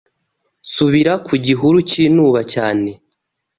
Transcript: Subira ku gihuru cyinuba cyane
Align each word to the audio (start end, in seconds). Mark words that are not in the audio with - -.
Subira 0.73 1.13
ku 1.25 1.33
gihuru 1.45 1.77
cyinuba 1.89 2.41
cyane 2.53 2.89